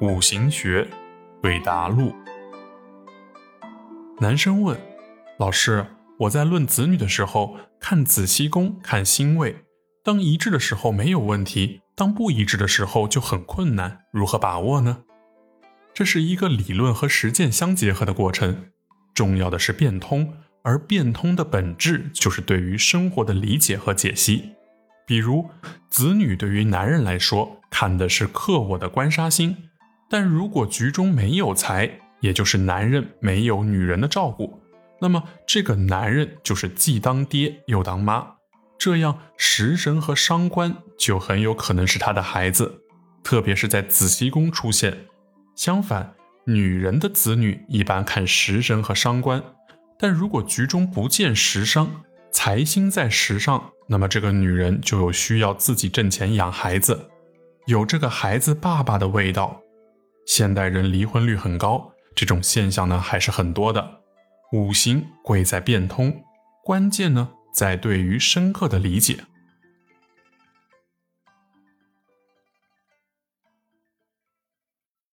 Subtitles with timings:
[0.00, 0.88] 五行学，
[1.42, 2.14] 韦达录。
[4.18, 4.80] 男生问
[5.38, 5.86] 老师
[6.20, 9.64] ：“我在论子女的时候，看子息宫，看星位，
[10.02, 15.04] 当一致的时候没有问题，当不一致的时候就很困难，如何把握呢？”
[15.92, 18.70] 这是一个理论和实践相结合的过程，
[19.12, 20.32] 重要的是变通，
[20.62, 24.52] 而变通的本质就是对于生活的理解和解析。
[25.06, 25.50] 比如，
[25.90, 29.64] 子女对于男人来说，看的是克我的官杀星。
[30.10, 31.88] 但如果局中没有财，
[32.18, 34.60] 也就是男人没有女人的照顾，
[35.00, 38.26] 那么这个男人就是既当爹又当妈，
[38.76, 42.82] 这样食神和伤官就很有可能是他的孩子，
[43.22, 45.06] 特别是在子息宫出现。
[45.54, 46.14] 相反，
[46.44, 49.40] 女人的子女一般看食神和伤官，
[49.96, 52.02] 但如果局中不见食伤，
[52.32, 57.10] 财星在食上，那么这个女人就有需要自己挣钱养孩子，
[57.66, 59.62] 有这个孩子爸爸的味道。
[60.32, 63.84] 现代人离婚率很高，这种现象呢还是很多的。
[64.52, 66.22] 五行贵在变通，
[66.62, 69.24] 关键呢在对于深刻的理解。